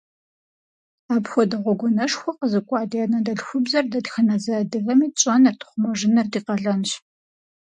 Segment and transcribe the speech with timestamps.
[1.15, 6.91] Апхуэдэ гъуэгуанэшхуэ къэзыкӀуа ди анэдэлъхубзэр дэтхэнэ зы адыгэми тщӀэныр, тхъумэжыныр ди къалэнщ.